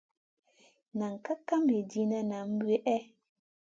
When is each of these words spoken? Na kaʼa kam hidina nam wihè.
Na 0.97 1.07
kaʼa 1.25 1.33
kam 1.47 1.63
hidina 1.73 2.19
nam 2.29 2.47
wihè. 2.65 2.97